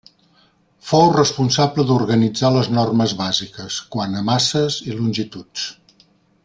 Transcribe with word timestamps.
Fou 0.91 1.03
responsable 1.15 1.85
d'organitzar 1.91 2.51
les 2.57 2.71
normes 2.79 3.15
bàsiques, 3.21 3.79
quant 3.97 4.21
a 4.21 4.25
masses 4.31 4.83
i 4.91 4.99
longituds. 5.03 5.71